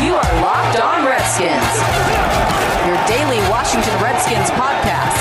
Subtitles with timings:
[0.00, 1.76] You are Locked On Redskins,
[2.88, 5.20] your daily Washington Redskins podcast,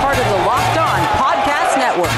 [0.00, 2.10] part of the Locked On Podcast Network.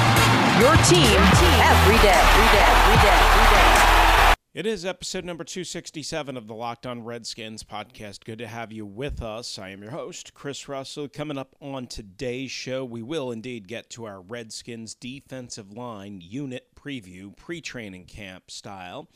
[0.59, 1.19] Your team
[1.61, 4.33] every day, every day, every day, every day.
[4.53, 8.23] It is episode number 267 of the Locked On Redskins podcast.
[8.23, 9.59] Good to have you with us.
[9.59, 11.09] I am your host, Chris Russell.
[11.09, 16.69] Coming up on today's show, we will indeed get to our Redskins defensive line unit
[16.75, 19.09] preview, pre training camp style.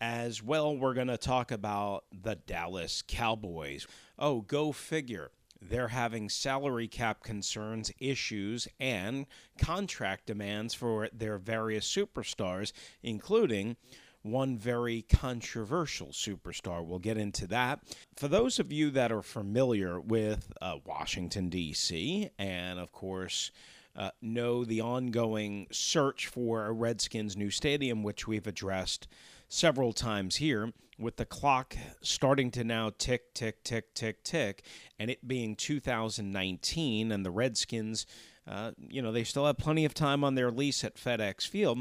[0.00, 3.86] As well, we're going to talk about the Dallas Cowboys.
[4.18, 5.30] Oh, go figure.
[5.58, 9.24] They're having salary cap concerns, issues, and
[9.58, 12.72] contract demands for their various superstars,
[13.02, 13.76] including
[14.22, 16.84] one very controversial superstar.
[16.84, 17.80] We'll get into that.
[18.16, 23.50] For those of you that are familiar with uh, Washington, D.C., and of course,
[23.96, 29.08] uh, know the ongoing search for a Redskins new stadium, which we've addressed
[29.48, 34.62] several times here, with the clock starting to now tick, tick, tick, tick, tick,
[34.98, 38.06] and it being 2019, and the Redskins,
[38.48, 41.78] uh, you know, they still have plenty of time on their lease at FedEx Field.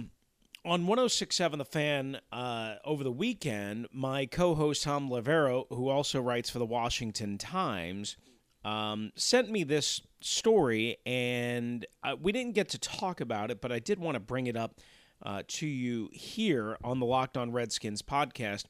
[0.65, 6.19] On 1067 The Fan uh, over the weekend, my co host Thom Loverro, who also
[6.19, 8.17] writes for the Washington Times,
[8.63, 13.71] um, sent me this story, and uh, we didn't get to talk about it, but
[13.71, 14.81] I did want to bring it up
[15.25, 18.65] uh, to you here on the Locked On Redskins podcast.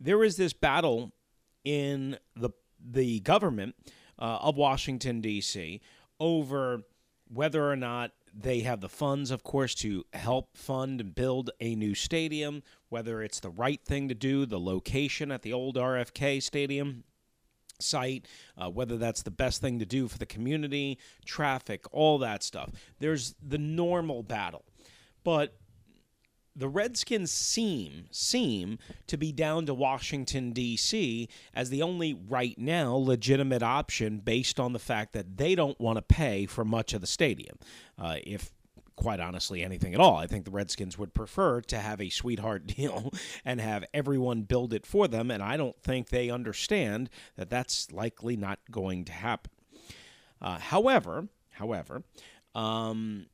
[0.00, 1.12] There is this battle
[1.64, 3.74] in the the government
[4.18, 5.80] uh, of Washington D.C.
[6.20, 6.82] over
[7.28, 11.74] whether or not they have the funds, of course, to help fund and build a
[11.74, 12.62] new stadium.
[12.88, 17.04] Whether it's the right thing to do, the location at the old RFK Stadium
[17.80, 22.42] site, uh, whether that's the best thing to do for the community, traffic, all that
[22.42, 22.70] stuff.
[23.00, 24.64] There's the normal battle.
[25.24, 25.56] But
[26.56, 31.28] the Redskins seem seem to be down to Washington D.C.
[31.54, 35.98] as the only right now legitimate option based on the fact that they don't want
[35.98, 37.58] to pay for much of the stadium.
[37.98, 38.52] Uh, if
[38.96, 40.16] quite honestly anything at all.
[40.16, 43.12] I think the Redskins would prefer to have a sweetheart deal
[43.44, 47.92] and have everyone build it for them, and I don't think they understand that that's
[47.92, 49.52] likely not going to happen.
[50.40, 52.02] Uh, however, however,
[52.54, 53.26] um,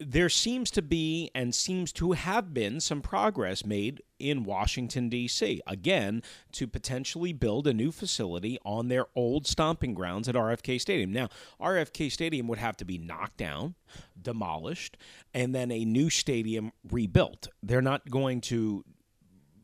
[0.00, 5.60] there seems to be and seems to have been some progress made in Washington, D.C.,
[5.66, 6.22] again,
[6.52, 11.12] to potentially build a new facility on their old stomping grounds at RFK Stadium.
[11.12, 11.28] Now,
[11.60, 13.74] RFK Stadium would have to be knocked down,
[14.20, 14.96] demolished,
[15.32, 17.48] and then a new stadium rebuilt.
[17.62, 18.84] They're not going to,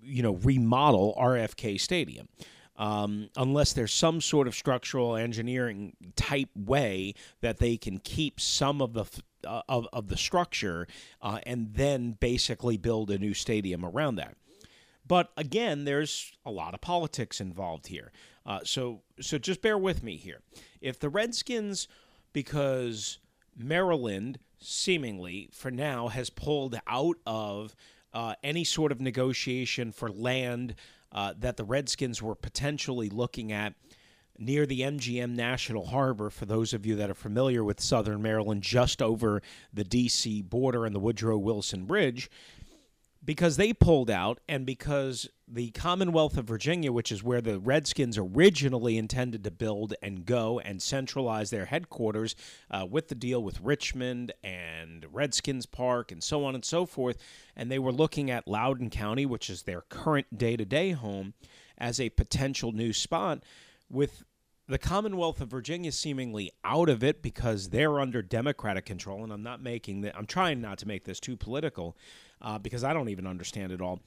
[0.00, 2.28] you know, remodel RFK Stadium.
[2.76, 7.12] Um, unless there's some sort of structural engineering type way
[7.42, 9.04] that they can keep some of the
[9.46, 10.86] uh, of, of the structure
[11.22, 14.36] uh, and then basically build a new stadium around that.
[15.06, 18.12] But again, there's a lot of politics involved here.
[18.46, 20.40] Uh, so so just bear with me here.
[20.80, 21.88] If the Redskins,
[22.32, 23.18] because
[23.56, 27.74] Maryland seemingly for now has pulled out of
[28.12, 30.74] uh, any sort of negotiation for land
[31.12, 33.74] uh, that the Redskins were potentially looking at
[34.40, 38.62] near the MGM National Harbor, for those of you that are familiar with Southern Maryland,
[38.62, 39.42] just over
[39.72, 40.42] the D.C.
[40.42, 42.30] border and the Woodrow Wilson Bridge,
[43.22, 48.16] because they pulled out and because the Commonwealth of Virginia, which is where the Redskins
[48.16, 52.34] originally intended to build and go and centralize their headquarters
[52.70, 57.18] uh, with the deal with Richmond and Redskins Park and so on and so forth,
[57.54, 61.34] and they were looking at Loudoun County, which is their current day to day home,
[61.76, 63.42] as a potential new spot
[63.90, 64.22] with
[64.70, 69.42] the Commonwealth of Virginia seemingly out of it because they're under Democratic control, and I'm
[69.42, 70.16] not making that.
[70.16, 71.96] I'm trying not to make this too political
[72.40, 74.00] uh, because I don't even understand it all.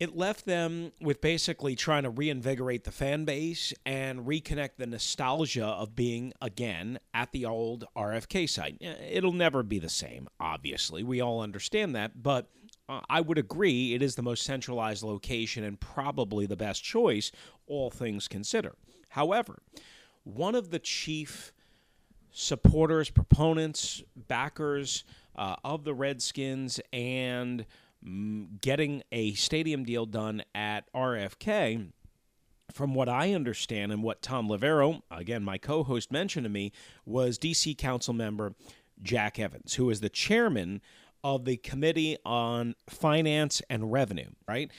[0.00, 5.66] It left them with basically trying to reinvigorate the fan base and reconnect the nostalgia
[5.66, 8.78] of being again at the old RFK site.
[8.80, 11.02] It'll never be the same, obviously.
[11.02, 12.48] We all understand that, but
[12.88, 17.30] uh, I would agree it is the most centralized location and probably the best choice,
[17.66, 18.76] all things considered.
[19.12, 19.62] However,
[20.24, 21.52] one of the chief
[22.30, 25.04] supporters, proponents, backers
[25.36, 27.66] uh, of the Redskins and
[28.06, 31.88] mm, getting a stadium deal done at RFK
[32.72, 36.72] from what I understand and what Thom Loverro, again, my co host, mentioned to me,
[37.04, 38.54] was DC Council member
[39.02, 40.80] Jack Evans, who is the chairman
[41.22, 44.70] of the Committee on Finance and Revenue, right?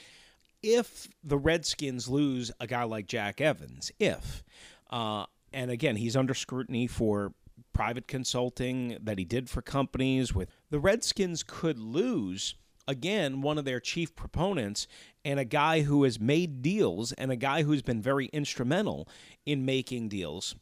[0.66, 4.42] If the Redskins lose a guy like Jack Evans, if,
[4.88, 7.34] uh, and again, he's under scrutiny for
[7.74, 12.54] private consulting that he did for companies with the Redskins could lose
[12.88, 14.86] again one of their chief proponents
[15.22, 19.06] and a guy who has made deals and a guy who's been very instrumental
[19.44, 20.54] in making deals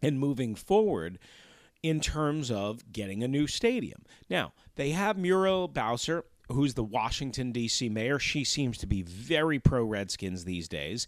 [0.00, 1.18] and moving forward
[1.82, 4.04] in terms of getting a new stadium.
[4.30, 7.88] Now, they have Muriel Bowser, who's the Washington, D.C.
[7.88, 8.18] mayor.
[8.18, 11.06] She seems to be very pro Redskins these days.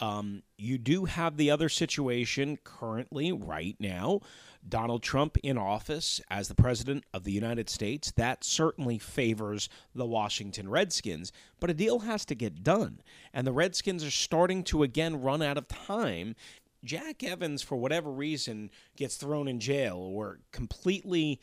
[0.00, 4.20] Um, you do have the other situation currently, right now,
[4.68, 8.10] Donald Trump in office as the President of the United States.
[8.12, 11.30] That certainly favors the Washington Redskins,
[11.60, 13.00] but a deal has to get done.
[13.32, 16.34] And the Redskins are starting to again run out of time.
[16.84, 21.40] Jack Evans, for whatever reason, gets thrown in jail or completely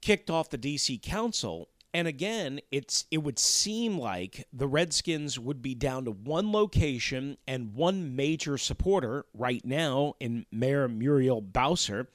[0.00, 1.68] kicked off the DC Council.
[1.94, 7.38] And again, it's it would seem like the Redskins would be down to one location
[7.46, 12.08] and one major supporter right now in Mayor Muriel Bowser.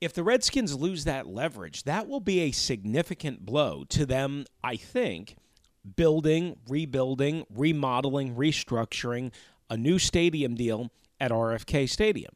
[0.00, 4.76] If the Redskins lose that leverage, that will be a significant blow to them, I
[4.76, 5.36] think,
[5.96, 9.32] building, rebuilding, remodeling, restructuring
[9.68, 10.90] a new stadium deal
[11.20, 12.32] at RFK Stadium.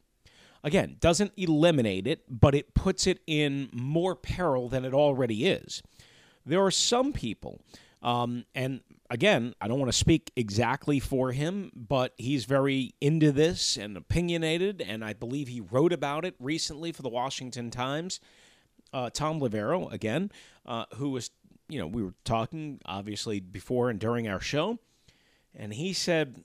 [0.62, 5.82] Again, doesn't eliminate it, but it puts it in more peril than it already is.
[6.46, 7.60] There are some people,
[8.02, 8.80] um, and
[9.10, 13.96] again, I don't want to speak exactly for him, but he's very into this and
[13.96, 18.20] opinionated, and I believe he wrote about it recently for the Washington Times.
[18.92, 20.30] Uh, Thom Loverro, again,
[20.66, 21.30] uh, who was,
[21.68, 24.78] you know, we were talking obviously before and during our show,
[25.54, 26.44] and he said,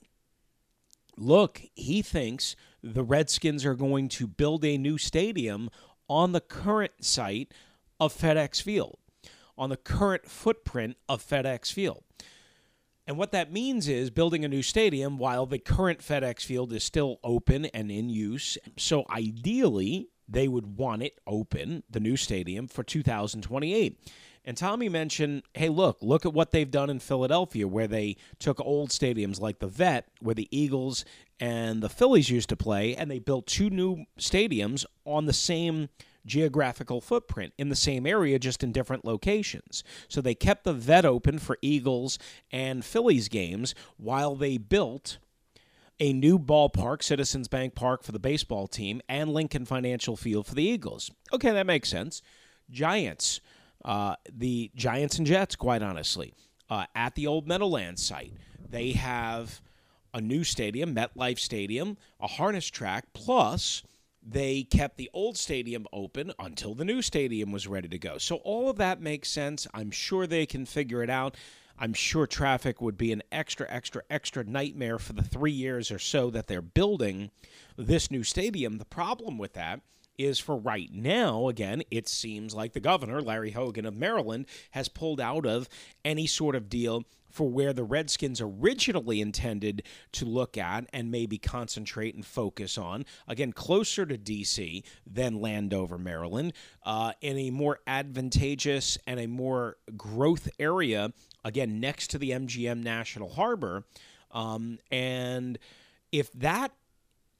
[1.16, 5.68] look, he thinks the Redskins are going to build a new stadium
[6.08, 7.52] on the current site
[8.00, 8.96] of FedEx Field
[9.60, 12.02] on the current footprint of FedEx Field.
[13.06, 16.82] And what that means is building a new stadium while the current FedEx Field is
[16.82, 18.56] still open and in use.
[18.78, 23.98] So ideally, they would want it open, the new stadium, for 2028.
[24.44, 28.60] And Tommy mentioned, hey, look, look at what they've done in Philadelphia, where they took
[28.60, 31.04] old stadiums like the Vet, where the Eagles
[31.38, 35.90] and the Phillies used to play, and they built two new stadiums on the same
[36.26, 39.82] geographical footprint in the same area, just in different locations.
[40.08, 42.18] So they kept the vet open for Eagles
[42.50, 45.18] and Phillies games while they built
[45.98, 50.54] a new ballpark, Citizens Bank Park for the baseball team, and Lincoln Financial Field for
[50.54, 51.10] the Eagles.
[51.32, 52.22] Okay, that makes sense.
[52.70, 53.40] Giants,
[53.84, 56.32] uh, the Giants and Jets, quite honestly,
[56.70, 58.32] uh, at the old Meadowlands site,
[58.70, 59.60] they have
[60.14, 63.82] a new stadium, MetLife Stadium, a harness track, plus
[64.22, 68.18] they kept the old stadium open until the new stadium was ready to go.
[68.18, 69.66] So all of that makes sense.
[69.72, 71.36] I'm sure they can figure it out.
[71.78, 75.98] I'm sure traffic would be an extra, extra, extra nightmare for the three years or
[75.98, 77.30] so that they're building
[77.78, 78.76] this new stadium.
[78.76, 79.80] The problem with that
[80.24, 84.88] is for right now, again, it seems like the governor, Larry Hogan of Maryland, has
[84.88, 85.68] pulled out of
[86.04, 91.38] any sort of deal for where the Redskins originally intended to look at and maybe
[91.38, 93.04] concentrate and focus on.
[93.28, 94.82] Again, closer to D.C.
[95.06, 96.52] than Landover, Maryland,
[96.84, 101.12] uh, in a more advantageous and a more growth area,
[101.44, 103.84] again, next to the MGM National Harbor.
[104.32, 105.58] Um, and
[106.12, 106.72] if that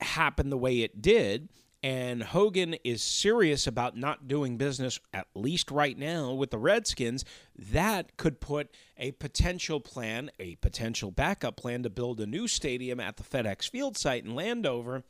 [0.00, 1.48] happened the way it did,
[1.82, 7.24] and Hogan is serious about not doing business, at least right now, with the Redskins,
[7.56, 8.68] that could put
[8.98, 13.70] a potential plan, a potential backup plan to build a new stadium at the FedEx
[13.70, 15.04] Field site in Landover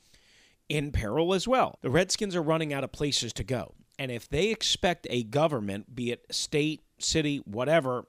[0.68, 1.78] in peril as well.
[1.82, 3.74] The Redskins are running out of places to go.
[3.98, 8.06] And if they expect a government, be it state, city, whatever,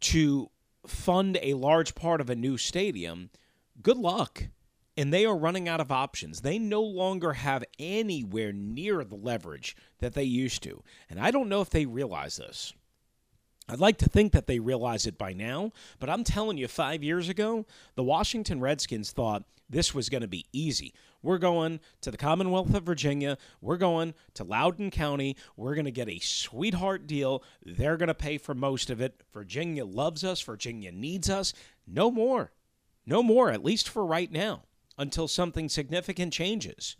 [0.00, 0.50] to
[0.86, 3.30] fund a large part of a new stadium,
[3.82, 4.44] good luck
[4.98, 6.40] and they are running out of options.
[6.40, 10.82] They no longer have anywhere near the leverage that they used to.
[11.08, 12.72] And I don't know if they realize this.
[13.68, 17.04] I'd like to think that they realize it by now, but I'm telling you, five
[17.04, 17.64] years ago,
[17.94, 20.92] the Washington Redskins thought this was going to be easy.
[21.22, 23.38] We're going to the Commonwealth of Virginia.
[23.60, 25.36] We're going to Loudoun County.
[25.56, 27.44] We're going to get a sweetheart deal.
[27.64, 29.22] They're going to pay for most of it.
[29.32, 30.40] Virginia loves us.
[30.40, 31.52] Virginia needs us.
[31.86, 32.50] No more.
[33.06, 34.62] No more, at least for right now
[34.98, 36.96] until something significant changes.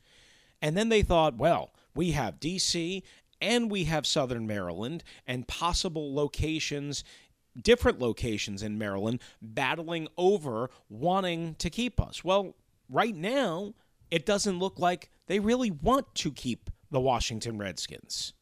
[0.63, 3.03] And then they thought, well, we have D.C.
[3.41, 7.05] and we have Southern Maryland and possible locations
[7.61, 12.23] different locations in Maryland battling over wanting to keep us.
[12.25, 12.55] Well,
[12.89, 13.75] right now,
[14.11, 18.33] it doesn't look like they really want to keep the Washington Redskins.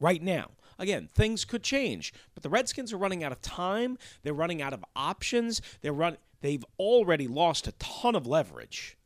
[0.00, 0.52] Right now.
[0.78, 3.98] Again, things could change, but the Redskins are running out of time.
[4.22, 5.60] They're running out of options.
[5.82, 8.96] They're run they've already lost a ton of leverage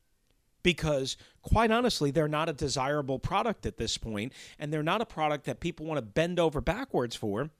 [0.63, 5.07] because quite honestly, they're not a desirable product at this point, and they're not a
[5.07, 7.51] product that people want to bend over backwards for.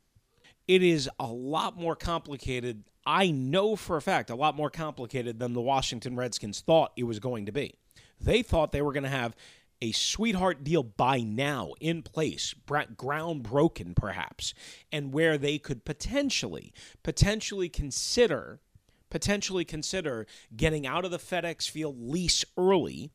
[0.67, 2.85] It is a lot more complicated.
[3.07, 7.05] I know for a fact a lot more complicated than the Washington Redskins thought it
[7.05, 7.75] was going to be.
[8.19, 9.37] They thought they were going to have
[9.83, 12.55] a sweetheart deal by now in place,
[12.97, 14.55] ground broken perhaps,
[14.91, 18.61] and where they could potentially, potentially consider,
[19.15, 23.13] potentially consider getting out of the FedEx Field lease early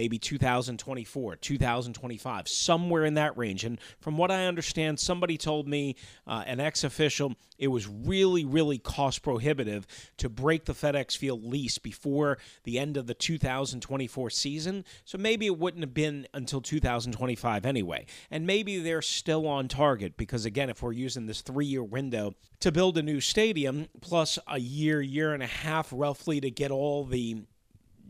[0.00, 3.64] maybe 2024, 2025, somewhere in that range.
[3.64, 5.94] And from what I understand, somebody told me,
[6.26, 11.44] uh, an ex official, it was really, really cost prohibitive to break the FedEx Field
[11.44, 14.86] lease before the end of the 2024 season.
[15.04, 18.06] So maybe it wouldn't have been until 2025 anyway.
[18.30, 22.32] And maybe they're still on target because, again, if we're using this three year window
[22.60, 26.70] to build a new stadium, plus a year, year and a half roughly to get
[26.70, 27.42] all the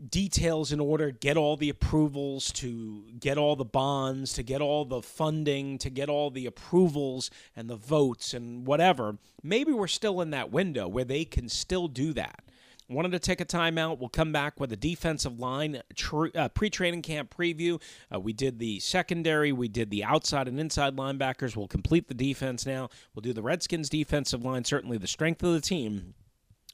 [0.09, 4.85] details in order, get all the approvals, to get all the bonds, to get all
[4.85, 10.21] the funding, to get all the approvals and the votes and whatever, maybe we're still
[10.21, 12.43] in that window where they can still do that.
[12.89, 13.99] Wanted to take a timeout.
[13.99, 15.81] We'll come back with a defensive line
[16.35, 17.81] uh, pre training camp preview.
[18.13, 21.55] Uh, we did the secondary, we did the outside and inside linebackers.
[21.55, 22.89] We'll complete the defense now.
[23.15, 26.15] We'll do the Redskins defensive line, certainly the strength of the team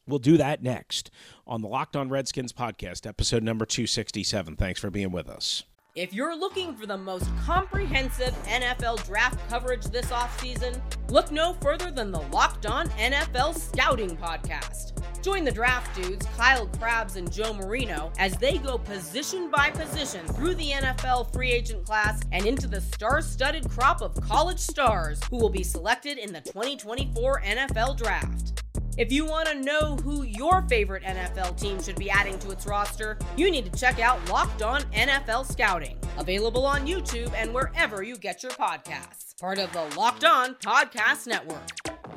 [0.07, 1.11] We'll do that next
[1.45, 4.55] on the Locked On Redskins podcast, episode number 267.
[4.55, 5.63] Thanks for being with us.
[5.95, 11.89] If you're looking for the most comprehensive NFL draft coverage this offseason, look no further
[11.89, 14.93] than the Locked On NFL Scouting Podcast.
[15.23, 20.25] Join the draft dudes, Kyle Crabbs and Joe Marino, as they go position by position
[20.27, 25.19] through the NFL free agent class and into the star studded crop of college stars
[25.31, 28.63] who will be selected in the 2024 NFL Draft.
[28.97, 32.65] If you want to know who your favorite NFL team should be adding to its
[32.65, 38.01] roster, you need to check out Locked On NFL Scouting, available on YouTube and wherever
[38.01, 39.39] you get your podcasts.
[39.39, 41.61] Part of the Locked On Podcast Network.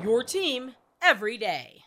[0.01, 0.71] Your team
[1.03, 1.83] every day.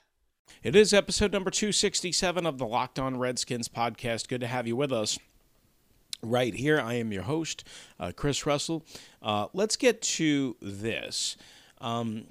[0.63, 4.29] It is episode number 267 of the Locked On Redskins podcast.
[4.29, 5.19] Good to have you with us
[6.23, 6.79] right here.
[6.79, 7.65] I am your host,
[7.99, 8.85] uh, Chris Russell.
[9.21, 11.37] Uh, let's get to this.
[11.81, 12.29] Um,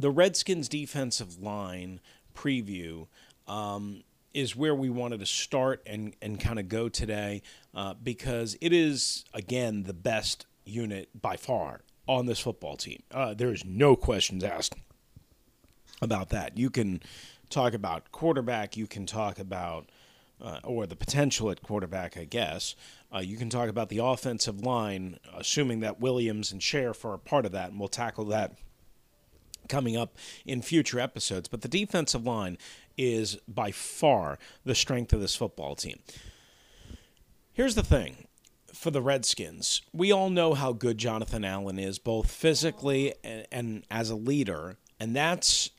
[0.00, 2.00] the Redskins defensive line
[2.34, 3.06] preview
[3.46, 4.02] um,
[4.32, 7.42] is where we wanted to start and, and kind of go today
[7.74, 13.02] uh, because it is, again, the best unit by far on this football team.
[13.10, 14.74] Uh, there's no questions asked
[16.00, 16.56] about that.
[16.56, 17.02] You can
[17.50, 19.90] talk about quarterback, you can talk about,
[20.40, 22.74] uh, or the potential at quarterback, I guess.
[23.14, 27.18] Uh, you can talk about the offensive line, assuming that Williams and Scherff are a
[27.18, 28.54] part of that, and we'll tackle that
[29.70, 31.48] coming up in future episodes.
[31.48, 32.58] But the defensive line
[32.98, 36.00] is by far the strength of this football team.
[37.52, 38.26] Here's the thing
[38.74, 43.84] for the Redskins, we all know how good Jonathan Allen is, both physically and, and
[43.90, 45.70] as a leader, and that's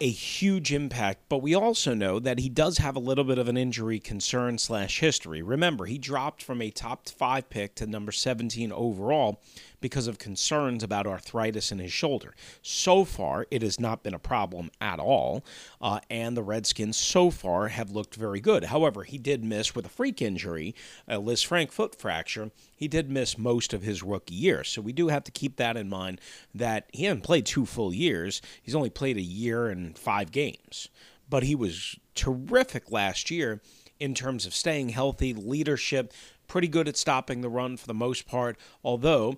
[0.00, 3.48] a huge impact, but we also know that he does have a little bit of
[3.48, 5.42] an injury concern slash history.
[5.42, 9.40] Remember, he dropped from a top five pick to number 17 overall
[9.80, 12.34] because of concerns about arthritis in his shoulder.
[12.62, 15.44] So far, it has not been a problem at all,
[15.80, 18.64] uh, and the Redskins so far have looked very good.
[18.64, 20.74] However, he did miss with a freak injury,
[21.06, 22.50] a Lisfranc foot fracture.
[22.74, 25.76] He did miss most of his rookie year, so we do have to keep that
[25.76, 26.20] in mind.
[26.54, 30.88] That he hasn't played two full years; he's only played a year and five games,
[31.28, 33.60] but he was terrific last year
[34.00, 36.12] in terms of staying healthy, leadership,
[36.46, 39.36] pretty good at stopping the run for the most part, although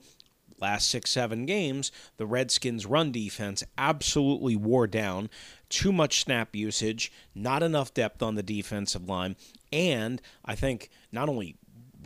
[0.61, 5.31] last six, seven games, the Redskins' run defense absolutely wore down.
[5.69, 9.37] Too much snap usage, not enough depth on the defensive line,
[9.73, 11.57] and I think not only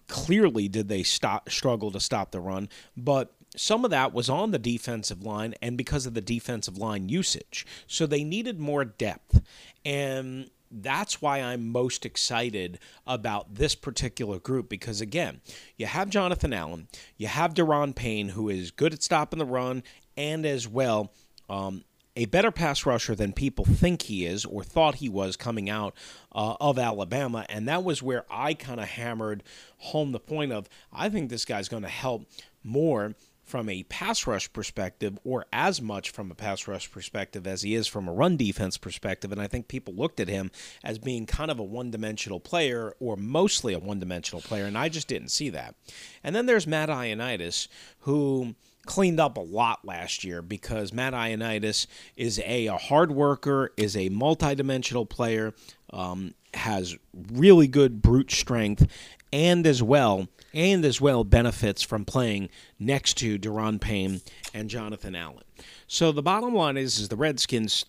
[0.07, 4.51] clearly did they stop struggle to stop the run, but some of that was on
[4.51, 7.67] the defensive line and because of the defensive line usage.
[7.87, 9.41] So they needed more depth.
[9.85, 10.51] And
[10.83, 15.41] that's why I'm most excited about this particular group because, again,
[15.77, 19.83] you have Jonathan Allen, you have Daron Payne, who is good at stopping the run,
[20.17, 21.13] and as well,
[21.49, 21.85] um,
[22.17, 25.95] a better pass rusher than people think he is or thought he was coming out
[26.33, 27.45] uh, of Alabama.
[27.49, 29.43] And that was where I kind of hammered
[29.79, 32.27] home the point of I think this guy's going to help
[32.63, 37.63] more from a pass rush perspective or as much from a pass rush perspective as
[37.63, 39.31] he is from a run defense perspective.
[39.31, 40.51] And I think people looked at him
[40.83, 44.65] as being kind of a one dimensional player or mostly a one dimensional player.
[44.65, 45.75] And I just didn't see that.
[46.23, 47.69] And then there's Matt Ioannidis,
[48.01, 48.55] who
[48.87, 51.87] cleaned up a lot last year because Matt Ioannidis
[52.17, 55.55] is a, a hard worker, is a multidimensional player,
[55.95, 56.97] um, has
[57.33, 58.87] really good brute strength,
[59.33, 62.49] and as well and as well benefits from playing
[62.79, 64.21] next to Daron Payne
[64.53, 65.43] and Jonathan Allen.
[65.87, 67.85] So the bottom line is, is the Redskins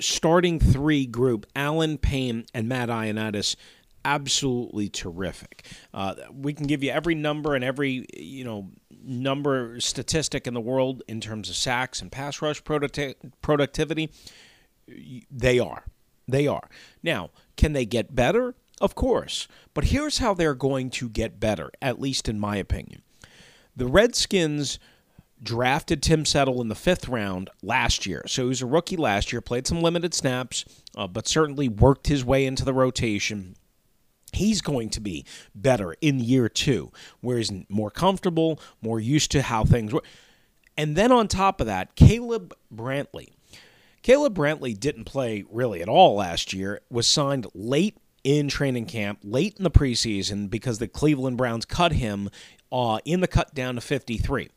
[0.00, 3.56] starting three group, Allen, Payne, and Matt Ioannidis,
[4.04, 5.64] absolutely terrific.
[5.94, 8.68] Uh, we can give you every number and every you know
[9.04, 14.10] number statistic in the world in terms of sacks and pass rush producti- productivity.
[15.30, 15.84] They are.
[16.32, 16.68] They are.
[17.02, 18.54] Now, can they get better?
[18.80, 19.46] Of course.
[19.74, 23.02] But here's how they're going to get better, at least in my opinion.
[23.76, 24.80] The Redskins
[25.42, 28.22] drafted Tim Settle in the fifth round last year.
[28.26, 30.64] So he was a rookie last year, played some limited snaps,
[30.96, 33.56] uh, but certainly worked his way into the rotation.
[34.32, 39.42] He's going to be better in year two, where he's more comfortable, more used to
[39.42, 40.06] how things work.
[40.76, 43.32] And then on top of that, Caleb Brantley.
[44.02, 49.18] Caleb Brantley didn't play really at all last year, was signed late in training camp
[49.22, 52.30] late in the preseason because the Cleveland Browns cut him
[52.70, 54.48] uh, in the cut down to 53.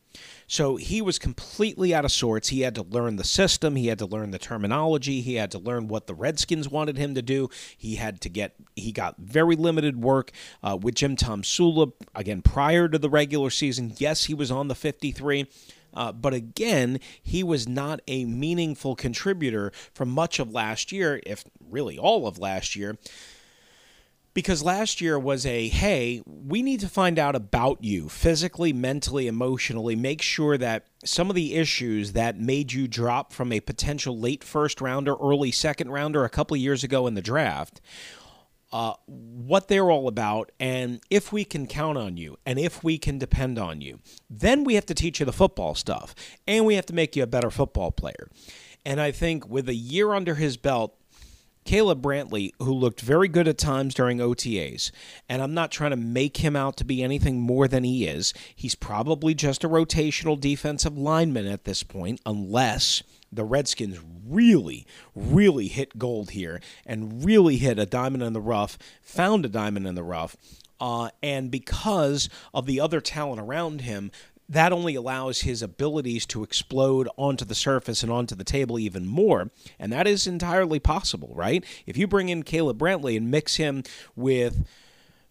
[0.46, 2.48] So he was completely out of sorts.
[2.48, 3.76] He had to learn the system.
[3.76, 5.20] He had to learn the terminology.
[5.20, 7.50] He had to learn what the Redskins wanted him to do.
[7.76, 8.54] He had to get.
[8.74, 10.30] He got very limited work
[10.62, 13.92] uh, with Jim Tomsula again prior to the regular season.
[13.98, 15.46] Yes, he was on the 53.
[15.96, 21.44] Uh, but again, he was not a meaningful contributor for much of last year, if
[21.68, 22.96] really all of last year
[24.36, 29.28] because last year was a hey, we need to find out about you physically, mentally,
[29.28, 34.20] emotionally, make sure that some of the issues that made you drop from a potential
[34.20, 37.80] late first rounder, early second rounder a couple years ago in the draft.
[38.72, 42.98] Uh, what they're all about, and if we can count on you, and if we
[42.98, 46.14] can depend on you, then we have to teach you the football stuff,
[46.48, 48.28] and we have to make you a better football player.
[48.84, 50.96] And I think with a year under his belt,
[51.66, 54.92] Caleb Brantley, who looked very good at times during OTAs,
[55.28, 58.32] and I'm not trying to make him out to be anything more than he is.
[58.54, 63.02] He's probably just a rotational defensive lineman at this point, unless
[63.36, 68.78] the Redskins really, really hit gold here and really hit a diamond in the rough,
[69.02, 70.36] found a diamond in the rough.
[70.80, 74.10] Uh, and because of the other talent around him,
[74.48, 79.06] that only allows his abilities to explode onto the surface and onto the table even
[79.06, 79.50] more.
[79.78, 81.64] And that is entirely possible, right?
[81.84, 83.82] If you bring in Caleb Brantley and mix him
[84.14, 84.66] with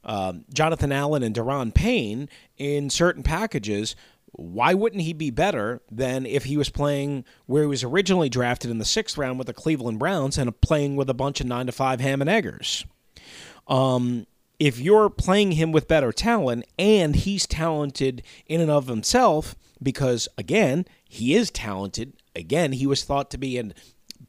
[0.04, 3.96] uh, Jonathan Allen and Daron Payne in certain packages,
[4.38, 8.70] why wouldn't he be better than if he was playing where he was originally drafted
[8.70, 11.66] in the sixth round with the Cleveland Browns and playing with a bunch of nine
[11.68, 12.86] to five ham and eggers?
[13.68, 14.28] Um,
[14.60, 20.28] if you're playing him with better talent and he's talented in and of himself, because
[20.38, 22.14] again, he is talented.
[22.36, 23.74] Again, he was thought to be in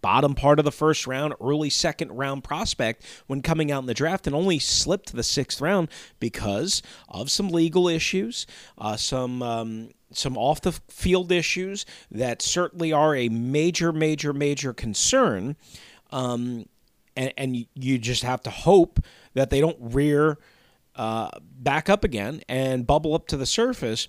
[0.01, 3.95] bottom part of the first round, early second round prospect when coming out in the
[3.95, 5.89] draft, and only slipped to the sixth round
[6.21, 8.47] because of some legal issues,
[8.79, 14.73] uh, some um, some off the field issues that certainly are a major, major, major
[14.73, 15.57] concern.
[16.11, 16.67] Um,
[17.17, 19.01] and, and you just have to hope
[19.35, 20.39] that they don't rear
[20.95, 24.09] uh, back up again and bubble up to the surface.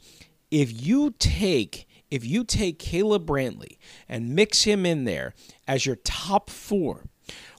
[0.51, 5.33] If you take if you take Caleb Brantley and mix him in there
[5.67, 7.03] as your top four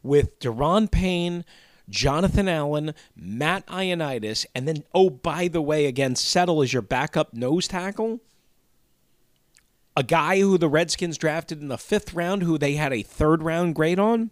[0.02, 1.44] with Daron Payne,
[1.88, 7.34] Jonathan Allen, Matt Ioannidis, and then oh by the way, again Settle as your backup
[7.34, 8.20] nose tackle.
[9.96, 13.42] A guy who the Redskins drafted in the fifth round, who they had a third
[13.42, 14.30] round grade on.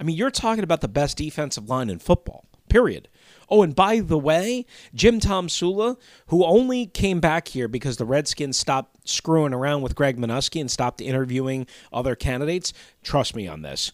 [0.00, 3.08] I mean, you're talking about the best defensive line in football period.
[3.50, 4.64] Oh, and by the way,
[4.94, 10.16] Jim Tomsula, who only came back here because the Redskins stopped screwing around with Greg
[10.16, 13.92] Manusky and stopped interviewing other candidates, trust me on this.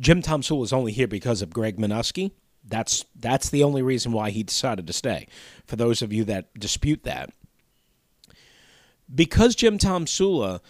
[0.00, 2.32] Jim Tomsula is only here because of Greg Manusky.
[2.64, 5.26] That's that's the only reason why he decided to stay.
[5.66, 7.30] For those of you that dispute that,
[9.12, 10.60] because Jim Tomsula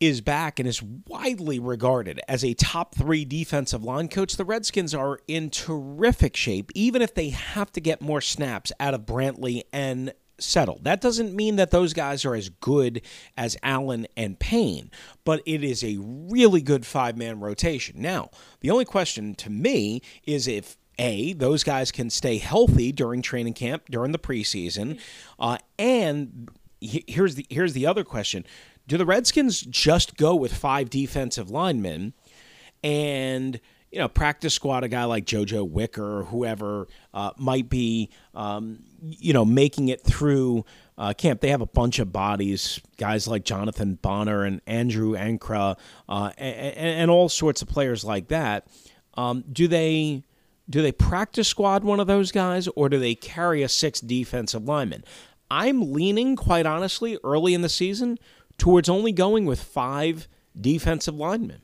[0.00, 4.94] is back and is widely regarded as a top three defensive line coach, the Redskins
[4.94, 9.62] are in terrific shape, even if they have to get more snaps out of Brantley
[9.72, 10.78] and Settle.
[10.82, 13.02] That doesn't mean that those guys are as good
[13.36, 14.90] as Allen and Payne,
[15.24, 18.00] but it is a really good five man rotation.
[18.00, 23.22] Now, the only question to me is if a, those guys can stay healthy during
[23.22, 25.00] training camp, during the preseason,
[25.38, 26.50] uh, and
[26.80, 28.44] here's the here's the other question:
[28.86, 32.12] Do the Redskins just go with five defensive linemen
[32.82, 33.60] and
[33.92, 38.82] you know, practice squad, a guy like JoJo Wicker or whoever uh, might be, um,
[39.02, 40.64] you know, making it through
[40.96, 41.42] uh, camp.
[41.42, 45.76] They have a bunch of bodies, guys like Jonathan Bonner and Andrew Ankrah,
[46.08, 48.66] uh, and, and, all sorts of players like that.
[49.14, 50.24] Um, do they
[50.70, 54.64] do they practice squad one of those guys, or do they carry a six defensive
[54.64, 55.04] lineman?
[55.50, 58.18] I'm leaning, quite honestly, early in the season
[58.56, 60.28] towards only going with five
[60.58, 61.60] defensive linemen.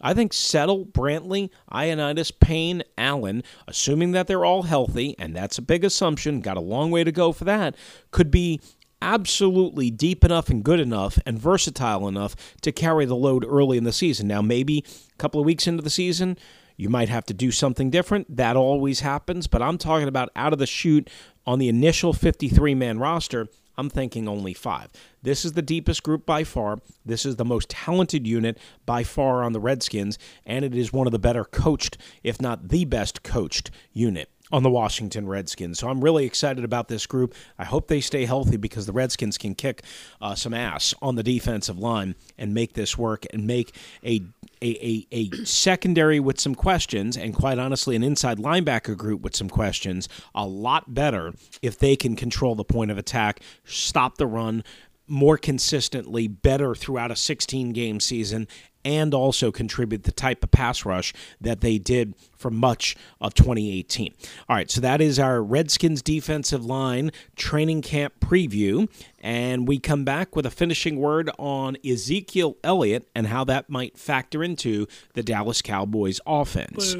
[0.00, 5.62] I think Settle, Brantley, Ioannidis, Payne, Allen, assuming that they're all healthy, and that's a
[5.62, 7.74] big assumption, got a long way to go for that,
[8.10, 8.60] could be
[9.02, 13.84] absolutely deep enough and good enough and versatile enough to carry the load early in
[13.84, 14.26] the season.
[14.26, 16.38] Now, maybe a couple of weeks into the season,
[16.76, 18.36] you might have to do something different.
[18.36, 21.08] That always happens, but I'm talking about out of the chute
[21.46, 23.48] on the initial 53 man roster.
[23.78, 24.90] I'm thinking only five.
[25.22, 26.78] This is the deepest group by far.
[27.04, 31.06] This is the most talented unit by far on the Redskins, and it is one
[31.06, 35.78] of the better coached, if not the best coached unit on the Washington Redskins.
[35.78, 37.34] So I'm really excited about this group.
[37.58, 39.82] I hope they stay healthy because the Redskins can kick
[40.20, 44.22] uh, some ass on the defensive line and make this work and make a,
[44.62, 49.34] a, a, a secondary with some questions and quite honestly an inside linebacker group with
[49.34, 51.32] some questions a lot better
[51.62, 54.62] if they can control the point of attack, stop the run,
[55.08, 58.48] more consistently, better throughout a 16 game season,
[58.86, 64.14] and also contribute the type of pass rush that they did for much of 2018.
[64.48, 68.88] All right, so that is our Redskins defensive line training camp preview.
[69.18, 73.98] And we come back with a finishing word on Ezekiel Elliott and how that might
[73.98, 76.94] factor into the Dallas Cowboys offense.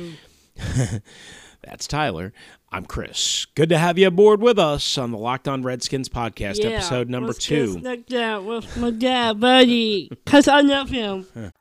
[1.63, 2.33] That's Tyler.
[2.77, 3.47] I'm Chris.
[3.55, 7.09] Good to have you aboard with us on the Locked On Redskins podcast, yeah, episode
[7.09, 7.79] number two.
[7.79, 11.27] Like that with my dad, buddy, because I love him.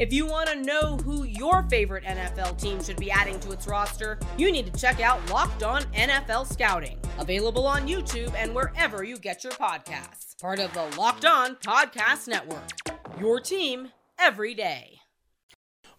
[0.00, 3.66] If you want to know who your favorite NFL team should be adding to its
[3.66, 9.04] roster, you need to check out Locked On NFL Scouting, available on YouTube and wherever
[9.04, 10.40] you get your podcasts.
[10.40, 12.70] Part of the Locked On Podcast Network.
[13.20, 15.00] Your team every day.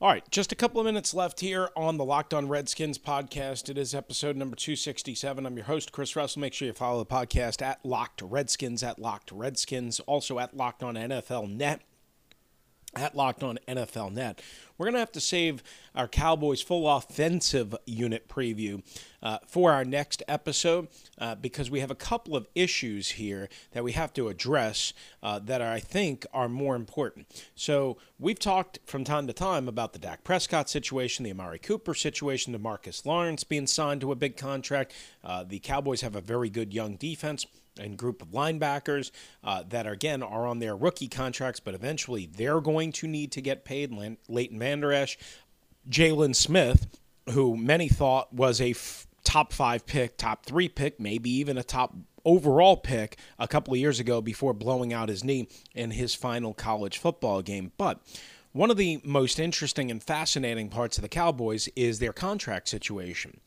[0.02, 3.70] All right, just a couple of minutes left here on the Locked On Redskins podcast.
[3.70, 5.46] It is episode number 267.
[5.46, 6.40] I'm your host, Chris Russell.
[6.40, 10.82] Make sure you follow the podcast at Locked Redskins, at Locked Redskins, also at Locked
[10.82, 11.82] On NFL Net
[12.96, 14.42] at Locked On NFL Net.
[14.78, 15.62] We're going to have to save
[15.94, 18.82] our Cowboys full offensive unit preview
[19.22, 20.88] uh, for our next episode
[21.20, 25.38] uh, because we have a couple of issues here that we have to address uh,
[25.38, 27.28] that are, I think are more important.
[27.54, 31.94] So we've talked from time to time about the Dak Prescott situation, the Amari Cooper
[31.94, 34.94] situation, the Marcus Lawrence being signed to a big contract.
[35.24, 37.46] Uh, the Cowboys have a very good young defense
[37.80, 39.12] and group of linebackers
[39.44, 43.42] uh, that again are on their rookie contracts, but eventually they're going to need to
[43.42, 43.92] get paid.
[44.28, 45.18] Leighton Vander Esch,
[45.90, 46.88] Jaylon Smith,
[47.30, 51.64] who many thought was a f- top five pick, top three pick, maybe even a
[51.64, 51.94] top
[52.26, 56.54] overall pick a couple of years ago before blowing out his knee in his final
[56.54, 57.72] college football game.
[57.78, 58.00] But
[58.52, 63.40] one of the most interesting and fascinating parts of the Cowboys is their contract situation.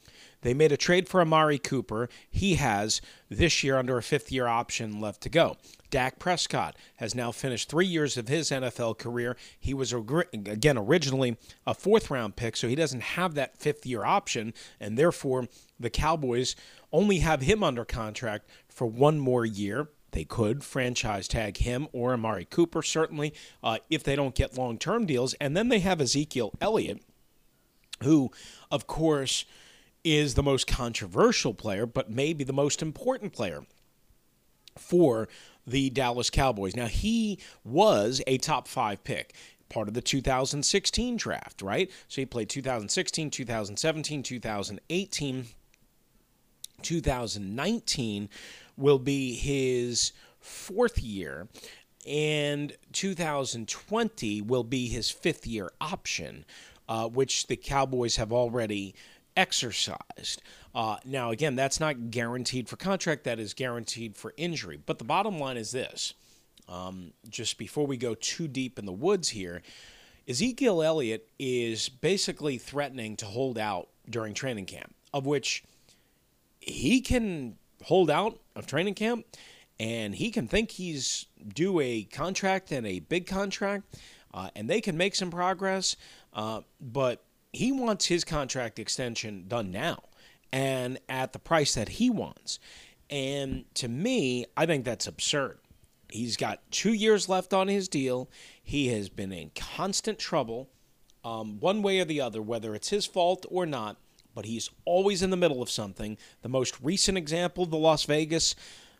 [0.44, 2.10] They made a trade for Amari Cooper.
[2.30, 5.56] He has this year under a fifth year option left to go.
[5.88, 9.38] Dak Prescott has now finished three years of his NFL career.
[9.58, 14.04] He was, again, originally a fourth round pick, so he doesn't have that fifth year
[14.04, 15.48] option, and therefore
[15.80, 16.56] the Cowboys
[16.92, 19.88] only have him under contract for one more year.
[20.10, 24.76] They could franchise tag him or Amari Cooper, certainly, uh, if they don't get long
[24.76, 25.32] term deals.
[25.40, 27.00] And then they have Ezekiel Elliott,
[28.02, 28.30] who,
[28.70, 29.46] of course,
[30.04, 33.64] is the most controversial player, but maybe the most important player
[34.76, 35.28] for
[35.66, 36.76] the Dallas Cowboys.
[36.76, 39.34] Now, he was a top five pick
[39.68, 41.90] part of the 2016 draft, right?
[42.08, 45.46] So he played 2016, 2017, 2018,
[46.82, 48.28] 2019
[48.76, 51.48] will be his fourth year,
[52.06, 56.44] and 2020 will be his fifth year option,
[56.88, 58.94] uh, which the Cowboys have already
[59.36, 60.42] exercised.
[60.74, 64.78] Uh, now, again, that's not guaranteed for contract, that is guaranteed for injury.
[64.84, 66.14] But the bottom line is this
[66.68, 69.62] um, just before we go too deep in the woods here,
[70.28, 75.64] Ezekiel Elliott is basically threatening to hold out during training camp, of which
[76.60, 79.26] he can hold out of training camp
[79.78, 83.84] and he can think he's due a contract and a big contract,
[84.32, 85.96] uh, and they can make some progress,
[86.32, 90.02] uh, but he wants his contract extension done now
[90.52, 92.58] and at the price that he wants.
[93.10, 95.58] And to me, I think that's absurd.
[96.08, 98.30] He's got two years left on his deal.
[98.62, 100.70] He has been in constant trouble,
[101.24, 103.96] um, one way or the other, whether it's his fault or not,
[104.34, 106.16] but he's always in the middle of something.
[106.42, 108.54] The most recent example, the Las Vegas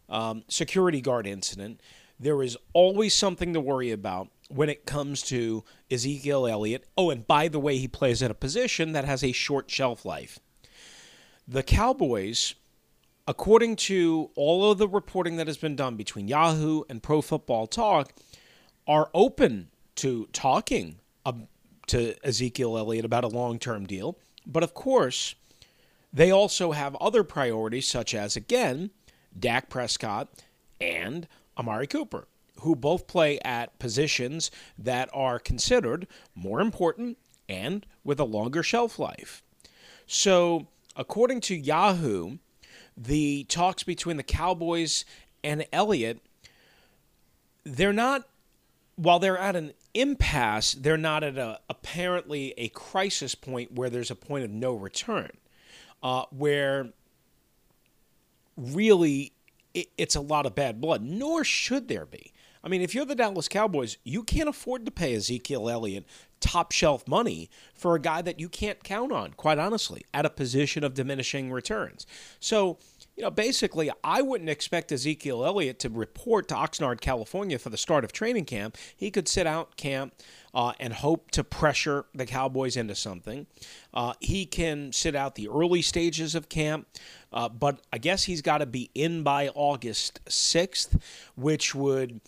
[0.08, 1.80] um, security guard incident,
[2.18, 6.86] there is always something to worry about when it comes to Ezekiel Elliott.
[6.96, 10.04] Oh, and by the way, he plays at a position that has a short shelf
[10.04, 10.38] life.
[11.46, 12.54] The Cowboys,
[13.26, 17.66] according to all of the reporting that has been done between Yahoo and Pro Football
[17.66, 18.12] Talk,
[18.86, 21.00] are open to talking
[21.86, 24.18] to Ezekiel Elliott about a long term deal.
[24.46, 25.34] But of course,
[26.12, 28.90] they also have other priorities, such as, again,
[29.38, 30.28] Dak Prescott
[30.80, 31.26] and
[31.58, 32.26] Amari Cooper,
[32.60, 38.98] who both play at positions that are considered more important and with a longer shelf
[38.98, 39.42] life.
[40.06, 42.38] So, according to Yahoo,
[42.96, 45.04] the talks between the Cowboys
[45.42, 46.20] and Elliott,
[47.64, 48.28] they're not,
[48.96, 54.10] while they're at an impasse, they're not at a apparently a crisis point where there's
[54.10, 55.30] a point of no return,
[56.02, 56.90] uh, where
[58.56, 59.32] really
[59.72, 62.32] it, it's a lot of bad blood, nor should there be.
[62.64, 66.06] I mean, if you're the Dallas Cowboys, you can't afford to pay Ezekiel Elliott
[66.40, 70.30] top shelf money for a guy that you can't count on, quite honestly, at a
[70.30, 72.06] position of diminishing returns.
[72.40, 72.78] So,
[73.16, 77.76] you know, basically, I wouldn't expect Ezekiel Elliott to report to Oxnard, California for the
[77.76, 78.76] start of training camp.
[78.96, 80.14] He could sit out camp
[80.52, 83.46] uh, and hope to pressure the Cowboys into something.
[83.92, 86.86] Uh, he can sit out the early stages of camp,
[87.32, 91.00] uh, but I guess he's got to be in by August 6th,
[91.36, 92.20] which would,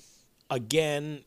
[0.51, 1.25] again,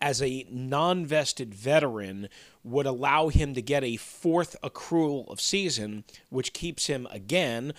[0.00, 2.28] as a non vested veteran,
[2.64, 7.72] would allow him to get a fourth accrual of season, which keeps him again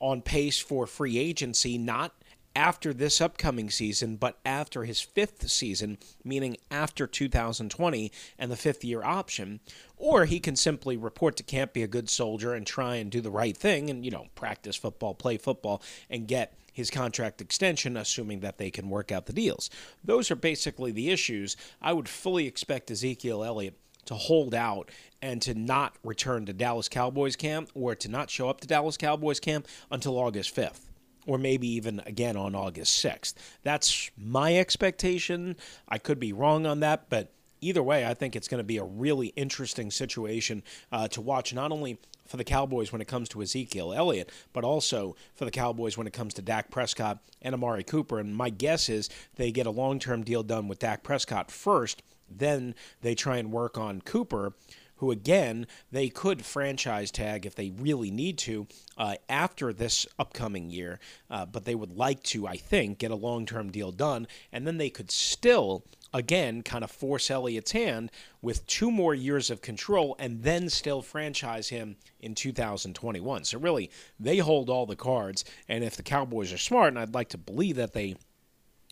[0.00, 2.12] on pace for free agency, not
[2.56, 8.82] after this upcoming season, but after his fifth season, meaning after 2020 and the fifth
[8.82, 9.60] year option.
[9.98, 13.20] Or he can simply report to camp, be a good soldier, and try and do
[13.20, 17.96] the right thing and, you know, practice football, play football, and get his contract extension,
[17.96, 19.70] assuming that they can work out the deals.
[20.04, 21.56] Those are basically the issues.
[21.80, 24.90] I would fully expect Ezekiel Elliott to hold out
[25.22, 28.98] and to not return to Dallas Cowboys camp or to not show up to Dallas
[28.98, 30.80] Cowboys camp until August 5th
[31.26, 33.32] or maybe even again on August 6th.
[33.62, 35.56] That's my expectation.
[35.88, 38.76] I could be wrong on that, but either way, I think it's going to be
[38.76, 40.62] a really interesting situation
[40.92, 44.64] uh, to watch, not only for the Cowboys when it comes to Ezekiel Elliott, but
[44.64, 48.18] also for the Cowboys when it comes to Dak Prescott and Amari Cooper.
[48.18, 52.02] And my guess is they get a long term deal done with Dak Prescott first,
[52.28, 54.52] then they try and work on Cooper
[54.96, 60.70] who again they could franchise tag if they really need to uh, after this upcoming
[60.70, 60.98] year,
[61.30, 64.66] uh, but they would like to, I think, get a long term deal done, and
[64.66, 69.60] then they could still again kind of force Elliott's hand with two more years of
[69.60, 73.44] control and then still franchise him in 2021.
[73.44, 77.14] So really, they hold all the cards, and if the Cowboys are smart, and I'd
[77.14, 78.16] like to believe that they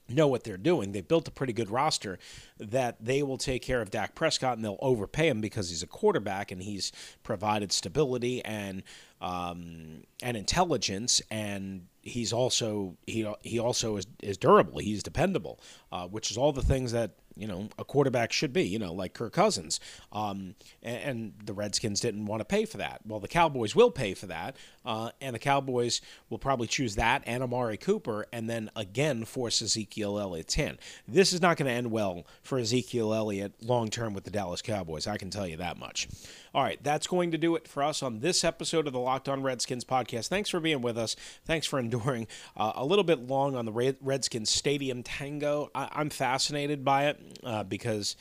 [0.09, 0.93] know what they're doing.
[0.93, 2.19] They've built a pretty good roster
[2.59, 5.87] that they will take care of Dak Prescott and they'll overpay him because he's a
[5.87, 8.83] quarterback and he's provided stability and
[9.21, 14.79] um, and intelligence and he's also he he also is, is durable.
[14.79, 18.65] He's dependable, uh, which is all the things that you know a quarterback should be.
[18.65, 19.81] You know, like Kirk Cousins.
[20.13, 23.01] Um, and, and, the Redskins didn't want to pay for that.
[23.07, 27.23] Well, the Cowboys will pay for that, uh, and the Cowboys will probably choose that
[27.27, 30.79] and Amari Cooper, and then again force Ezekiel Elliott's hand.
[31.07, 34.63] This is not going to end well for Ezekiel Elliott long term with the Dallas
[34.63, 35.07] Cowboys.
[35.07, 36.09] I can tell you that much.
[36.55, 39.29] All right, that's going to do it for us on this episode of the Locked
[39.29, 40.29] On Redskins podcast.
[40.29, 41.17] Thanks for being with us.
[41.45, 45.71] Thanks for enduring uh, a little bit long on the Redskins Stadium Tango.
[45.75, 48.17] I- am fascinated by it uh, because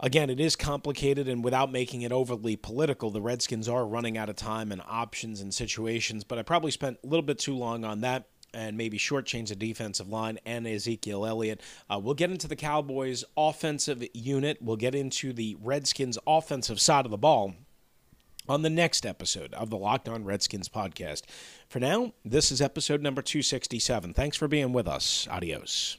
[0.00, 4.28] again, it is complicated, and without making it overly political, the Redskins are running out
[4.28, 6.24] of time and options and situations.
[6.24, 9.56] But I probably spent a little bit too long on that and maybe shortchange the
[9.56, 11.60] defensive line and Ezekiel Elliott.
[11.90, 14.58] Uh, we'll get into the Cowboys' offensive unit.
[14.60, 17.54] We'll get into the Redskins' offensive side of the ball
[18.48, 21.22] on the next episode of the Locked On Redskins podcast.
[21.68, 24.14] For now, this is episode number 267.
[24.14, 25.28] Thanks for being with us.
[25.30, 25.98] Adios.